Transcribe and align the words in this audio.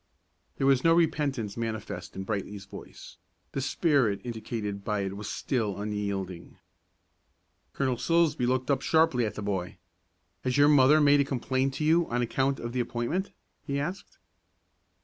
There 0.57 0.65
was 0.65 0.83
no 0.83 0.95
repentance 0.95 1.55
manifest 1.55 2.15
in 2.15 2.23
Brightly's 2.23 2.65
voice; 2.65 3.17
the 3.51 3.61
spirit 3.61 4.19
indicated 4.23 4.83
by 4.83 5.01
it 5.01 5.15
was 5.15 5.29
still 5.29 5.79
unyielding. 5.79 6.57
Colonel 7.73 7.97
Silsbee 7.97 8.47
looked 8.47 8.71
up 8.71 8.81
sharply 8.81 9.27
at 9.27 9.35
the 9.35 9.43
boy. 9.43 9.77
"Has 10.43 10.57
your 10.57 10.69
mother 10.69 10.99
made 10.99 11.19
a 11.19 11.23
complaint 11.23 11.75
to 11.75 11.83
you 11.83 12.09
on 12.09 12.23
account 12.23 12.59
of 12.59 12.73
the 12.73 12.79
appointment?" 12.79 13.29
he 13.63 13.79
asked. 13.79 14.17